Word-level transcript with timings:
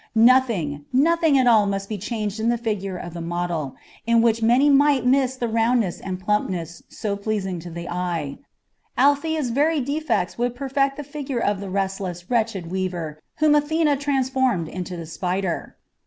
Nothing, 0.15 0.85
nothing 0.91 1.37
at 1.37 1.45
all 1.45 1.67
must 1.67 1.87
be 1.87 1.99
changed 1.99 2.39
in 2.39 2.49
the 2.49 2.57
figure 2.57 2.97
of 2.97 3.13
the 3.13 3.21
model, 3.21 3.75
in 4.07 4.23
which 4.23 4.41
many 4.41 4.67
might 4.67 5.05
miss 5.05 5.35
the 5.35 5.47
roundness 5.47 5.99
and 5.99 6.19
plumpness 6.19 6.81
so 6.89 7.15
pleasing 7.15 7.59
to 7.59 7.69
the 7.69 7.87
eye. 7.87 8.39
Althea's 8.97 9.51
very 9.51 9.79
defects 9.79 10.39
would 10.39 10.55
perfect 10.55 10.97
the 10.97 11.03
figure 11.03 11.37
of 11.37 11.59
the 11.59 11.69
restless, 11.69 12.31
wretched 12.31 12.71
weaver 12.71 13.21
whom 13.37 13.53
Athene 13.53 13.95
transformed 13.99 14.67
into 14.67 14.97
the 14.97 15.05
spider. 15.05 15.77